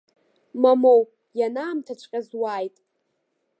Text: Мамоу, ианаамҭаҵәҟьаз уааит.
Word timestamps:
Мамоу, 0.61 1.01
ианаамҭаҵәҟьаз 1.39 2.27
уааит. 2.39 2.75